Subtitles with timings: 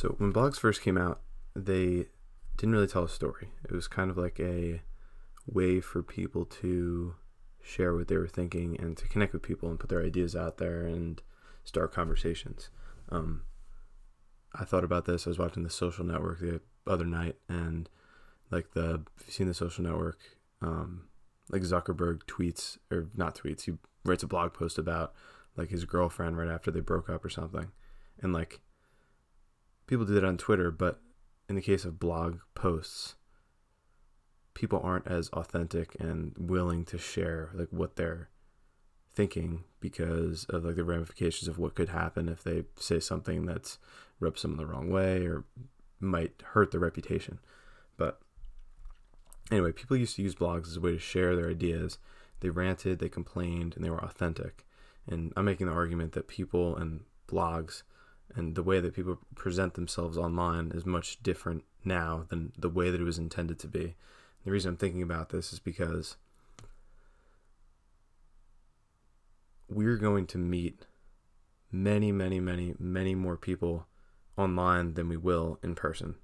[0.00, 1.20] So when blogs first came out,
[1.54, 2.06] they
[2.56, 3.50] didn't really tell a story.
[3.64, 4.80] It was kind of like a
[5.46, 7.16] way for people to
[7.62, 10.56] share what they were thinking and to connect with people and put their ideas out
[10.56, 11.20] there and
[11.64, 12.70] start conversations.
[13.10, 13.42] Um,
[14.54, 15.26] I thought about this.
[15.26, 17.86] I was watching the Social Network the other night, and
[18.50, 20.18] like the, you've seen the Social Network,
[20.62, 21.08] um,
[21.50, 23.74] like Zuckerberg tweets or not tweets, he
[24.06, 25.12] writes a blog post about
[25.58, 27.70] like his girlfriend right after they broke up or something,
[28.22, 28.60] and like
[29.90, 31.00] people do that on Twitter, but
[31.48, 33.16] in the case of blog posts,
[34.54, 38.28] people aren't as authentic and willing to share like what they're
[39.12, 43.78] thinking because of like the ramifications of what could happen if they say something that's
[44.20, 45.44] rubs someone the wrong way or
[45.98, 47.40] might hurt their reputation.
[47.96, 48.20] But
[49.50, 51.98] anyway, people used to use blogs as a way to share their ideas.
[52.38, 54.64] They ranted, they complained, and they were authentic.
[55.08, 57.82] And I'm making the argument that people and blogs
[58.34, 62.90] and the way that people present themselves online is much different now than the way
[62.90, 63.94] that it was intended to be.
[64.44, 66.16] The reason I'm thinking about this is because
[69.68, 70.86] we're going to meet
[71.70, 73.86] many, many, many, many more people
[74.36, 76.16] online than we will in person.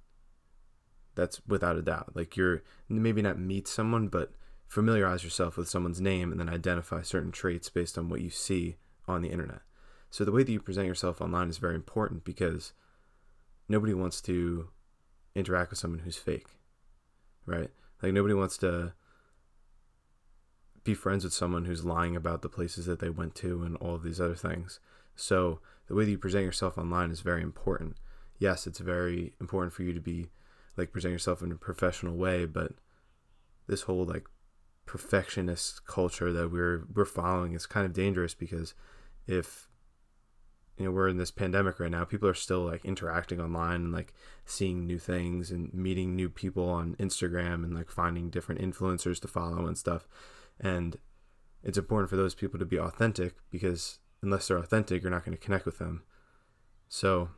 [1.14, 2.12] That's without a doubt.
[2.14, 4.32] Like you're maybe not meet someone, but
[4.66, 8.76] familiarize yourself with someone's name and then identify certain traits based on what you see
[9.06, 9.60] on the internet.
[10.10, 12.72] So the way that you present yourself online is very important because
[13.68, 14.68] nobody wants to
[15.34, 16.48] interact with someone who's fake,
[17.44, 17.70] right?
[18.02, 18.94] Like nobody wants to
[20.84, 23.94] be friends with someone who's lying about the places that they went to and all
[23.94, 24.78] of these other things.
[25.16, 27.96] So the way that you present yourself online is very important.
[28.38, 30.28] Yes, it's very important for you to be
[30.76, 32.72] like present yourself in a professional way, but
[33.66, 34.26] this whole like
[34.84, 38.74] perfectionist culture that we're we're following is kind of dangerous because
[39.26, 39.68] if
[40.78, 43.92] you know we're in this pandemic right now people are still like interacting online and
[43.92, 44.12] like
[44.44, 49.28] seeing new things and meeting new people on instagram and like finding different influencers to
[49.28, 50.06] follow and stuff.
[50.60, 50.96] And
[51.62, 55.36] it's important for those people to be authentic because unless they're authentic you're not going
[55.36, 56.02] to connect with them.
[56.88, 57.30] So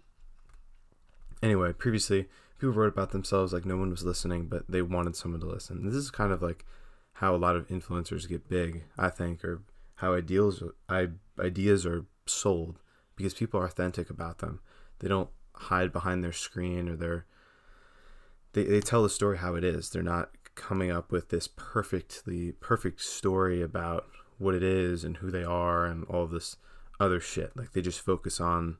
[1.42, 2.28] anyway previously
[2.58, 5.86] people wrote about themselves like no one was listening but they wanted someone to listen.
[5.86, 6.64] This is kind of like
[7.12, 9.62] how a lot of influencers get big i think or
[9.96, 10.62] how ideals
[11.40, 12.78] ideas are sold
[13.18, 14.60] because people are authentic about them.
[15.00, 17.26] They don't hide behind their screen or their
[18.54, 19.90] they, they tell the story how it is.
[19.90, 24.06] They're not coming up with this perfectly perfect story about
[24.38, 26.56] what it is and who they are and all this
[26.98, 27.56] other shit.
[27.56, 28.78] Like they just focus on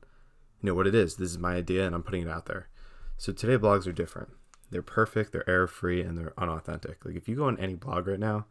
[0.61, 1.17] you know what it is.
[1.17, 2.69] This is my idea and I'm putting it out there.
[3.17, 4.29] So today blogs are different.
[4.71, 7.03] They're perfect, they're error free, and they're unauthentic.
[7.05, 8.45] Like if you go on any blog right now,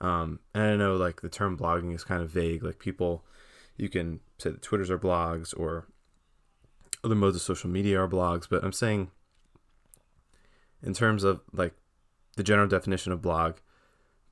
[0.00, 2.64] um, and I know like the term blogging is kind of vague.
[2.64, 3.24] Like people
[3.80, 5.86] you can say that Twitters are blogs or
[7.02, 9.10] other modes of social media are blogs, but I'm saying
[10.82, 11.74] in terms of like
[12.36, 13.56] the general definition of blog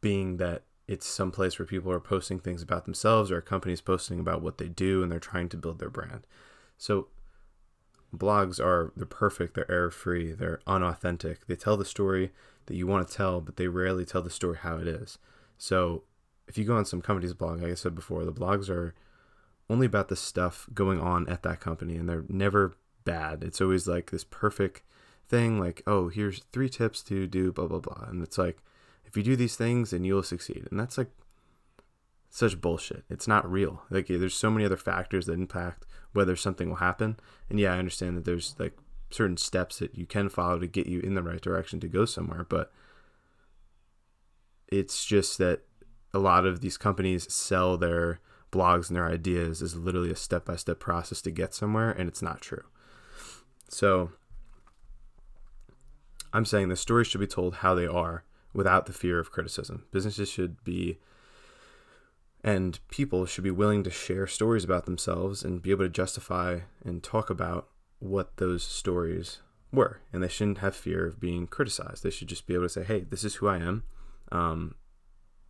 [0.01, 3.81] being that it's some place where people are posting things about themselves or a company's
[3.81, 6.27] posting about what they do and they're trying to build their brand.
[6.77, 7.09] So
[8.15, 11.47] blogs are they're perfect, they're error free, they're unauthentic.
[11.47, 12.33] They tell the story
[12.67, 15.19] that you want to tell, but they rarely tell the story how it is.
[15.57, 16.05] So
[16.47, 18.95] if you go on some company's blog, like I said before, the blogs are
[19.71, 23.43] only about the stuff going on at that company and they're never bad.
[23.43, 24.83] It's always like this perfect
[25.29, 28.07] thing like, oh, here's three tips to do blah blah blah.
[28.09, 28.59] And it's like
[29.05, 30.67] if you do these things then you'll succeed.
[30.71, 31.11] And that's like
[32.31, 33.05] such bullshit.
[33.09, 33.83] It's not real.
[33.91, 37.19] Like there's so many other factors that impact whether something will happen.
[37.51, 38.77] And yeah, I understand that there's like
[39.11, 42.05] certain steps that you can follow to get you in the right direction to go
[42.05, 42.73] somewhere, but
[44.71, 45.63] it's just that
[46.13, 48.21] a lot of these companies sell their
[48.51, 52.09] blogs and their ideas is literally a step by step process to get somewhere, and
[52.09, 52.65] it's not true.
[53.69, 54.13] So
[56.33, 59.85] I'm saying the stories should be told how they are without the fear of criticism.
[59.93, 60.99] Businesses should be
[62.45, 66.61] and people should be willing to share stories about themselves and be able to justify
[66.85, 67.69] and talk about
[67.99, 69.39] what those stories
[69.73, 70.01] were.
[70.13, 72.05] And they shouldn't have fear of being criticized.
[72.05, 73.83] They should just be able to say, hey, this is who I am.
[74.31, 74.77] Um,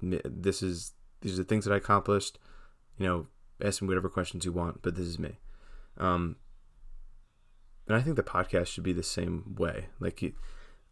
[0.01, 2.39] this is these are the things that I accomplished
[2.99, 3.27] you know,
[3.63, 5.39] ask me whatever questions you want, but this is me.
[5.97, 6.37] Um,
[7.87, 9.87] and I think the podcast should be the same way.
[9.99, 10.35] Like, you,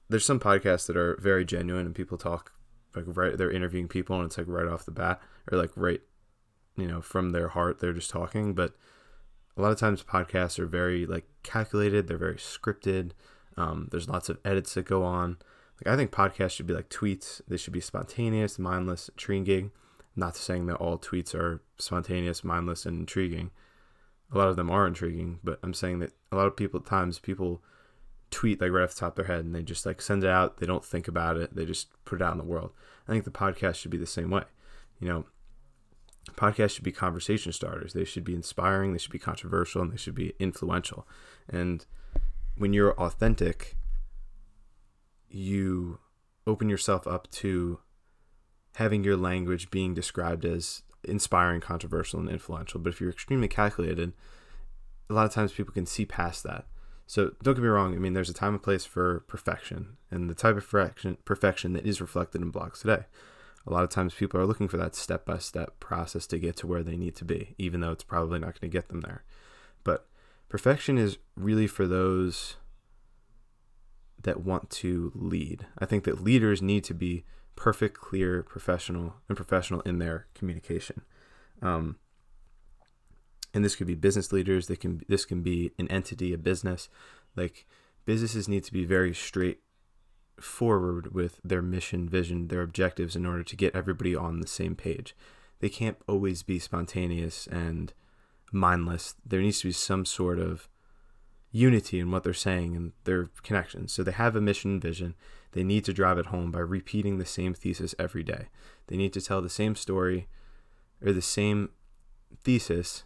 [0.08, 2.53] there's some podcasts that are very genuine and people talk
[2.97, 5.20] like right, they're interviewing people and it's like right off the bat
[5.50, 6.00] or like right,
[6.76, 8.55] you know, from their heart, they're just talking.
[8.55, 8.75] But
[9.56, 13.12] a lot of times podcasts are very like calculated, they're very scripted.
[13.56, 15.38] Um, there's lots of edits that go on.
[15.85, 19.73] Like, I think podcasts should be like tweets, they should be spontaneous, mindless, intriguing.
[20.16, 23.50] Not saying that all tweets are spontaneous, mindless, and intriguing,
[24.32, 26.86] a lot of them are intriguing, but I'm saying that a lot of people at
[26.86, 27.62] times people
[28.30, 30.30] tweet like right off the top of their head and they just like send it
[30.30, 30.58] out.
[30.58, 31.54] They don't think about it.
[31.54, 32.72] They just put it out in the world.
[33.06, 34.42] I think the podcast should be the same way.
[34.98, 35.24] You know,
[36.34, 37.92] podcasts should be conversation starters.
[37.92, 41.06] They should be inspiring, they should be controversial, and they should be influential.
[41.48, 41.86] And
[42.56, 43.76] when you're authentic,
[45.28, 45.98] you
[46.46, 47.78] open yourself up to
[48.76, 52.78] having your language being described as inspiring, controversial, and influential.
[52.78, 54.12] But if you're extremely calculated,
[55.08, 56.67] a lot of times people can see past that.
[57.06, 57.94] So don't get me wrong.
[57.94, 61.73] I mean, there's a time and place for perfection, and the type of perfection, perfection
[61.73, 63.05] that is reflected in blogs today.
[63.67, 66.56] A lot of times people are looking for that step by step process to get
[66.56, 69.00] to where they need to be, even though it's probably not going to get them
[69.00, 69.25] there.
[69.84, 70.06] But
[70.50, 72.56] perfection is really for those
[74.23, 75.67] that want to lead.
[75.78, 77.25] I think that leaders need to be
[77.56, 81.03] perfect, clear, professional, and professional in their communication.
[81.61, 81.97] Um,
[83.55, 84.67] and this could be business leaders.
[84.67, 86.88] They can this can be an entity, a business.
[87.35, 87.67] Like
[88.05, 89.61] businesses need to be very straight
[90.38, 94.76] forward with their mission, vision, their objectives in order to get everybody on the same
[94.76, 95.17] page.
[95.61, 97.94] They can't always be spontaneous and
[98.52, 99.14] mindless.
[99.25, 100.69] There needs to be some sort of
[101.50, 103.93] unity in what they're saying and their connections.
[103.93, 105.14] So they have a mission and vision.
[105.56, 108.49] They need to drive it home by repeating the same thesis every day.
[108.88, 110.29] They need to tell the same story
[111.03, 111.70] or the same
[112.44, 113.05] thesis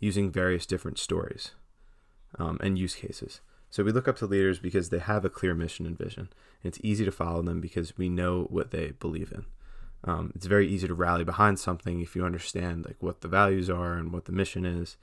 [0.00, 1.50] using various different stories
[2.38, 3.42] um, and use cases.
[3.68, 6.30] So we look up to leaders because they have a clear mission and vision.
[6.62, 9.44] And it's easy to follow them because we know what they believe in.
[10.04, 13.68] Um, it's very easy to rally behind something if you understand like what the values
[13.68, 14.96] are and what the mission is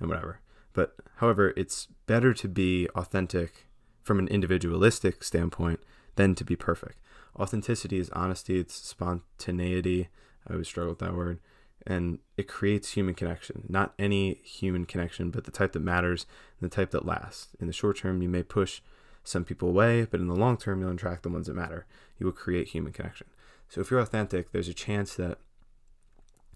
[0.00, 0.40] and whatever.
[0.72, 3.68] But however, it's better to be authentic
[4.02, 5.78] from an individualistic standpoint
[6.16, 6.98] than to be perfect.
[7.38, 10.08] Authenticity is honesty, it's spontaneity.
[10.48, 11.40] I always struggle with that word
[11.86, 13.64] and it creates human connection.
[13.68, 16.26] Not any human connection, but the type that matters
[16.60, 17.48] and the type that lasts.
[17.60, 18.80] In the short term, you may push
[19.22, 21.86] some people away, but in the long term, you'll attract the ones that matter.
[22.18, 23.26] You will create human connection.
[23.68, 25.38] So if you're authentic, there's a chance that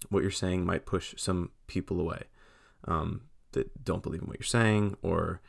[0.09, 2.23] what you're saying might push some people away
[2.87, 3.21] um,
[3.51, 5.41] that don't believe in what you're saying or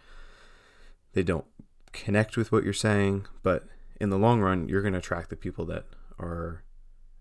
[1.13, 1.47] they don't
[1.93, 3.27] connect with what you're saying.
[3.43, 3.67] But
[4.01, 5.85] in the long run, you're going to attract the people that
[6.19, 6.65] are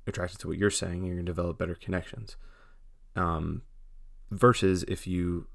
[0.07, 1.03] attracted to what you're saying.
[1.03, 2.37] You're going to develop better connections.
[3.15, 3.63] Um,
[4.31, 5.47] versus if you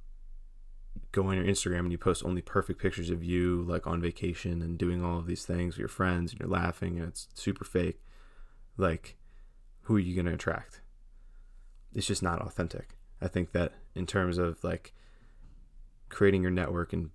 [1.12, 4.62] go on your Instagram and you post only perfect pictures of you, like on vacation
[4.62, 7.65] and doing all of these things with your friends, and you're laughing and it's super
[7.65, 8.00] fake,
[8.76, 9.17] like,
[9.82, 10.81] who are you going to attract?
[11.94, 12.97] It's just not authentic.
[13.21, 14.93] I think that in terms of like
[16.09, 17.11] creating your network and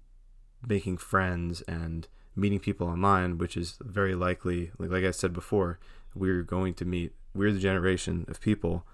[0.68, 2.08] making friends and
[2.40, 5.80] meeting people online, which is very likely, like, like I said before,
[6.16, 8.86] we're going to meet, we're the generation of people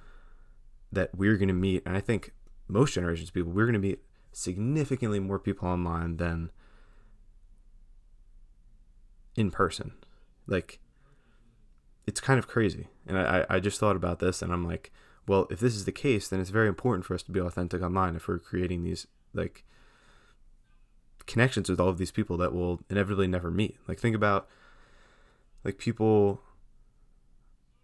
[0.92, 2.32] that we're going to meet, and I think
[2.68, 4.00] most generations of people, we're going to meet
[4.32, 6.52] significantly more people online than
[9.36, 9.94] in person.
[10.48, 10.80] Like,
[12.08, 12.88] it's kind of crazy.
[13.08, 14.92] And I, I just thought about this and I'm like,
[15.28, 17.82] well, if this is the case, then it's very important for us to be authentic
[17.82, 19.64] online if we're creating these, like,
[21.28, 23.78] connections with all of these people that will inevitably never meet.
[23.88, 24.48] Like, think about,
[25.64, 26.42] like, people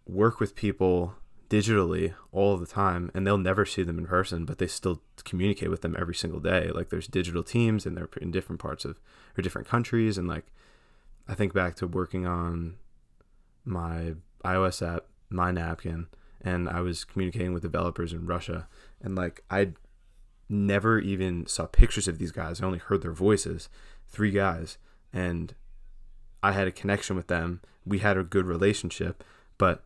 [0.06, 1.14] work with people
[1.52, 5.68] digitally all the time and they'll never see them in person but they still communicate
[5.68, 8.98] with them every single day like there's digital teams and they're in different parts of
[9.36, 10.46] or different countries and like
[11.28, 12.74] i think back to working on
[13.66, 14.14] my
[14.46, 16.06] ios app my napkin
[16.40, 18.66] and i was communicating with developers in russia
[19.02, 19.68] and like i
[20.48, 23.68] never even saw pictures of these guys i only heard their voices
[24.08, 24.78] three guys
[25.12, 25.54] and
[26.42, 29.24] i had a connection with them we had a good relationship
[29.58, 29.84] but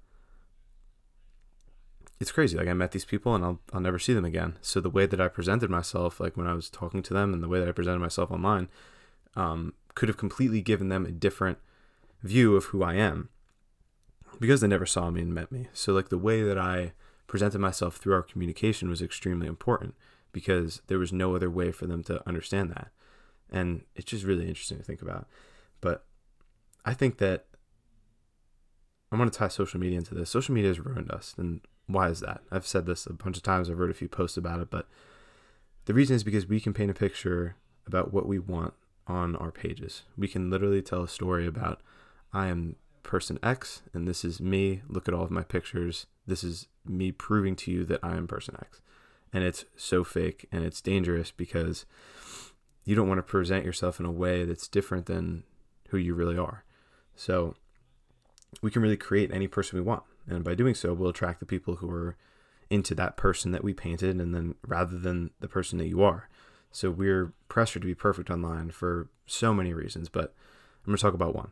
[2.21, 2.57] it's crazy.
[2.57, 4.57] Like I met these people and I'll I'll never see them again.
[4.61, 7.43] So the way that I presented myself, like when I was talking to them, and
[7.43, 8.69] the way that I presented myself online,
[9.35, 11.59] um, could have completely given them a different
[12.23, 13.29] view of who I am
[14.41, 15.69] because they never saw me and met me.
[15.73, 16.93] So like the way that I
[17.27, 19.95] presented myself through our communication was extremely important
[20.37, 22.89] because there was no other way for them to understand that.
[23.51, 25.27] And it's just really interesting to think about.
[25.81, 26.05] But
[26.85, 27.47] I think that
[29.11, 30.29] I want to tie social media into this.
[30.29, 32.43] Social media has ruined us, and why is that?
[32.53, 33.71] I've said this a bunch of times.
[33.71, 34.87] I've wrote a few posts about it, but
[35.87, 38.75] the reason is because we can paint a picture about what we want
[39.07, 40.03] on our pages.
[40.19, 41.81] We can literally tell a story about
[42.31, 44.83] I am person X and this is me.
[44.87, 46.07] Look at all of my pictures.
[46.27, 48.83] This is me proving to you that I am person X.
[49.37, 51.85] And it's so fake and it's dangerous because
[52.87, 55.43] you don't want to present yourself in a way that's different than
[55.91, 56.65] who you really are.
[57.17, 57.55] So
[58.63, 60.05] we can really create any person we want.
[60.27, 62.17] And by doing so, we'll attract the people who are
[62.71, 66.31] into that person that we painted and then rather than the person that you are.
[66.73, 70.33] So we're pressured to be perfect online for so many reasons, but
[70.79, 71.51] I'm going to talk about one.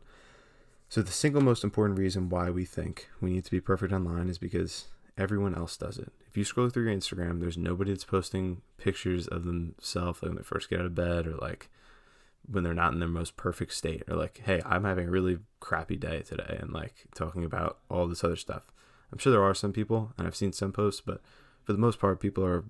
[0.89, 4.31] So the single most important reason why we think we need to be perfect online
[4.31, 4.87] is because
[5.17, 6.13] everyone else does it.
[6.29, 10.37] If you scroll through your Instagram, there's nobody that's posting pictures of themselves like when
[10.37, 11.69] they first get out of bed or like
[12.51, 15.39] when they're not in their most perfect state or like, hey, I'm having a really
[15.61, 18.71] crappy day today and like talking about all this other stuff.
[19.13, 21.21] I'm sure there are some people and I've seen some posts, but
[21.63, 22.65] for the most part, people are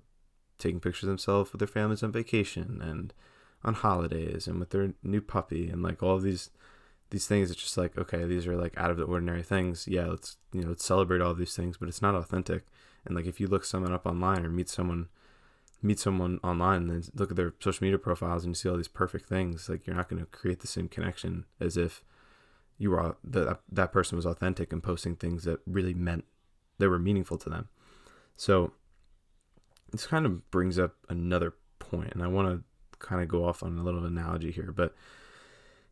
[0.57, 3.13] taking pictures of themselves with their families on vacation and
[3.63, 6.51] on holidays and with their new puppy and like all these
[7.09, 9.87] these things it's just like okay these are like out of the ordinary things.
[9.87, 12.65] Yeah let's you know let's celebrate all these things but it's not authentic.
[13.05, 15.07] And like if you look someone up online or meet someone
[15.81, 18.87] meet someone online and look at their social media profiles and you see all these
[18.87, 22.03] perfect things like you're not going to create the same connection as if
[22.77, 26.25] you were that that person was authentic and posting things that really meant
[26.79, 27.69] that were meaningful to them.
[28.35, 28.73] So
[29.91, 32.63] this kind of brings up another point and i want to
[32.99, 34.93] kind of go off on a little analogy here but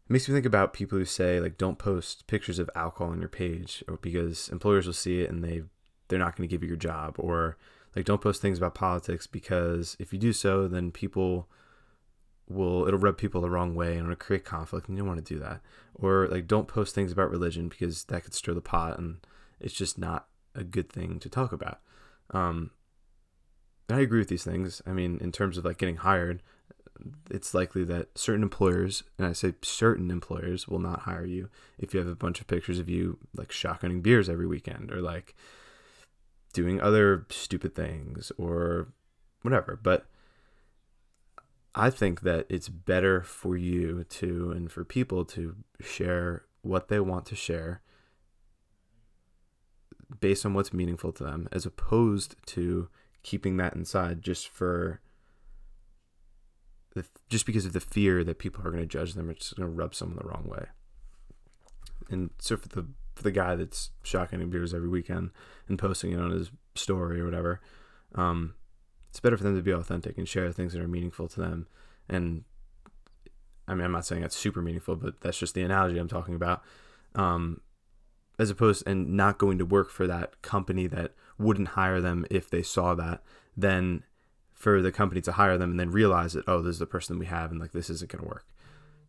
[0.05, 3.19] it makes me think about people who say like don't post pictures of alcohol on
[3.19, 5.63] your page because employers will see it and they
[6.07, 7.57] they're not going to give you your job or
[7.95, 11.47] like don't post things about politics because if you do so then people
[12.49, 15.25] will it'll rub people the wrong way and it'll create conflict and you don't want
[15.25, 15.61] to do that
[15.95, 19.25] or like don't post things about religion because that could stir the pot and
[19.59, 21.79] it's just not a good thing to talk about
[22.31, 22.71] um
[23.89, 24.81] I agree with these things.
[24.85, 26.41] I mean, in terms of like getting hired,
[27.29, 31.93] it's likely that certain employers, and I say certain employers, will not hire you if
[31.93, 35.35] you have a bunch of pictures of you like shotgunning beers every weekend or like
[36.53, 38.87] doing other stupid things or
[39.41, 39.79] whatever.
[39.81, 40.05] But
[41.75, 46.99] I think that it's better for you to and for people to share what they
[46.99, 47.81] want to share
[50.19, 52.87] based on what's meaningful to them as opposed to
[53.23, 55.01] keeping that inside just for
[57.29, 59.75] just because of the fear that people are going to judge them just going to
[59.75, 60.65] rub someone the wrong way.
[62.09, 65.31] And so for the for the guy that's shotgunning beers every weekend
[65.67, 67.61] and posting it on his story or whatever,
[68.15, 68.55] um,
[69.09, 71.67] it's better for them to be authentic and share things that are meaningful to them.
[72.09, 72.43] And
[73.67, 76.35] I mean, I'm not saying that's super meaningful, but that's just the analogy I'm talking
[76.35, 76.63] about.
[77.15, 77.61] Um,
[78.39, 82.49] as opposed and not going to work for that company that wouldn't hire them if
[82.49, 83.21] they saw that,
[83.55, 84.03] then
[84.63, 87.19] for the company to hire them and then realize that oh this is the person
[87.19, 88.45] we have and like this isn't going to work.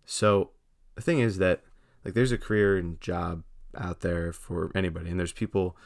[0.05, 0.51] So
[0.97, 1.63] the thing is that
[2.05, 3.45] like there's a career and job
[3.77, 5.77] out there for anybody and there's people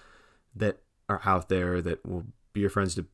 [0.56, 0.78] that
[1.10, 3.04] are out there that will be your friends to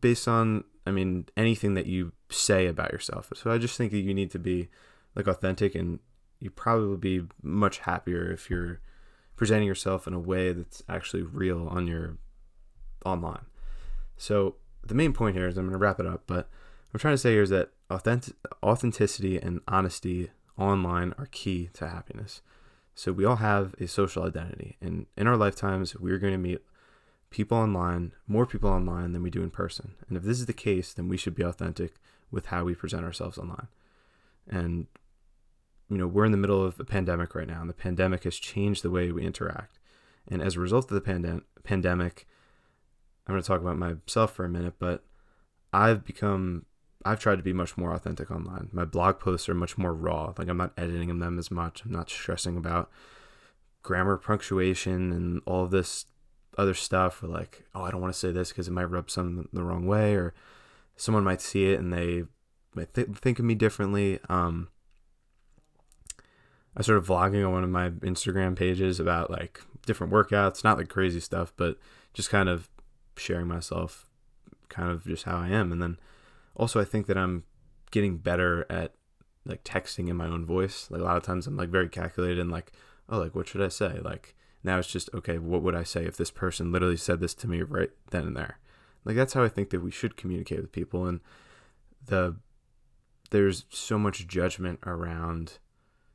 [0.00, 3.32] based on i mean anything that you say about yourself.
[3.34, 4.68] So i just think that you need to be
[5.14, 5.98] like authentic and
[6.40, 8.80] you probably will be much happier if you're
[9.34, 12.18] presenting yourself in a way that's actually real on your
[13.06, 13.46] online.
[14.18, 14.56] So
[14.88, 16.48] the main point here is I'm going to wrap it up, but
[16.92, 21.88] I'm trying to say here is that authentic, authenticity and honesty online are key to
[21.88, 22.42] happiness.
[22.94, 26.62] So we all have a social identity, and in our lifetimes, we're going to meet
[27.28, 29.94] people online, more people online than we do in person.
[30.08, 31.96] And if this is the case, then we should be authentic
[32.30, 33.68] with how we present ourselves online.
[34.48, 34.86] And
[35.90, 38.36] you know, we're in the middle of a pandemic right now, and the pandemic has
[38.36, 39.78] changed the way we interact.
[40.28, 42.26] And as a result of the pandem- pandemic,
[43.26, 45.04] I'm going to talk about myself for a minute, but
[45.72, 46.66] I've become
[47.04, 48.68] I've tried to be much more authentic online.
[48.72, 50.32] My blog posts are much more raw.
[50.36, 51.84] Like I'm not editing them as much.
[51.84, 52.90] I'm not stressing about
[53.82, 56.06] grammar, punctuation, and all of this
[56.58, 57.22] other stuff.
[57.22, 59.62] Or like, oh, I don't want to say this because it might rub some the
[59.62, 60.34] wrong way, or
[60.96, 62.24] someone might see it and they
[62.74, 64.18] might th- think of me differently.
[64.28, 64.68] Um,
[66.76, 70.88] I started vlogging on one of my Instagram pages about like different workouts, not like
[70.88, 71.78] crazy stuff, but
[72.12, 72.68] just kind of
[73.16, 74.08] sharing myself
[74.68, 75.72] kind of just how I am.
[75.72, 75.98] And then
[76.54, 77.44] also I think that I'm
[77.90, 78.94] getting better at
[79.44, 80.88] like texting in my own voice.
[80.90, 82.72] Like a lot of times I'm like very calculated and like,
[83.08, 84.00] oh, like what should I say?
[84.02, 87.34] Like now it's just okay, what would I say if this person literally said this
[87.34, 88.58] to me right then and there?
[89.04, 91.20] Like that's how I think that we should communicate with people and
[92.04, 92.36] the
[93.30, 95.58] there's so much judgment around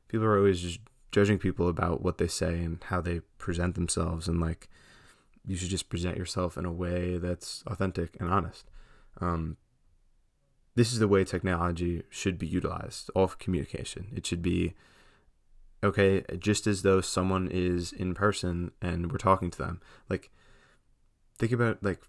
[0.08, 0.80] people are always just
[1.10, 4.68] judging people about what they say and how they present themselves and like
[5.46, 8.70] you should just present yourself in a way that's authentic and honest.
[9.20, 9.56] Um,
[10.74, 14.06] this is the way technology should be utilized, all communication.
[14.14, 14.74] It should be
[15.84, 19.80] okay, just as though someone is in person and we're talking to them.
[20.08, 20.30] Like,
[21.38, 22.00] think about like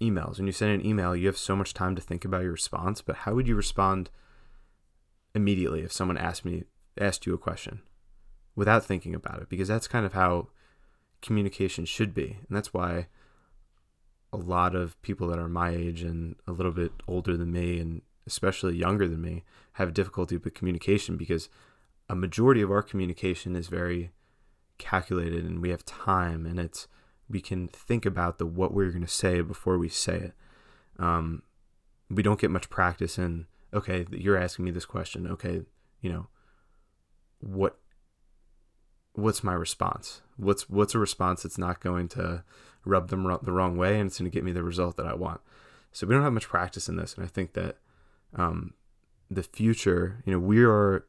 [0.00, 0.38] emails.
[0.38, 3.00] When you send an email, you have so much time to think about your response.
[3.00, 4.10] But how would you respond
[5.34, 6.64] immediately if someone asked me
[7.00, 7.80] asked you a question
[8.54, 9.48] without thinking about it?
[9.48, 10.48] Because that's kind of how
[11.24, 12.38] communication should be.
[12.46, 13.08] And that's why
[14.32, 17.80] a lot of people that are my age and a little bit older than me
[17.80, 21.48] and especially younger than me have difficulty with communication because
[22.08, 24.10] a majority of our communication is very
[24.76, 26.88] calculated and we have time and it's
[27.28, 30.32] we can think about the what we're going to say before we say it
[30.98, 31.42] um,
[32.10, 35.62] we don't get much practice in okay you're asking me this question okay
[36.00, 36.26] you know
[37.38, 37.78] what
[39.14, 40.20] what's my response?
[40.36, 42.44] What's what's a response that's not going to
[42.84, 45.14] rub them the wrong way and it's going to get me the result that i
[45.14, 45.40] want?
[45.92, 47.78] So we don't have much practice in this and i think that
[48.34, 48.74] um,
[49.30, 51.06] the future you know we are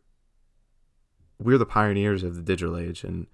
[1.39, 3.27] we're the pioneers of the digital age and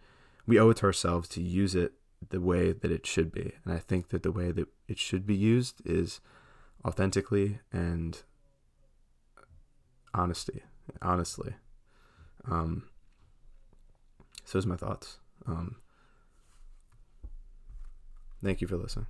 [0.48, 1.94] we owe it to ourselves to use it
[2.30, 3.54] the way that it should be.
[3.66, 6.22] And i think that the way that it should be used is
[6.86, 8.22] authentically and
[10.14, 10.64] honesty
[11.02, 11.54] honestly.
[12.50, 12.84] Um,
[14.52, 15.18] so those are my thoughts.
[15.48, 15.78] Um,
[18.44, 19.06] thank you for listening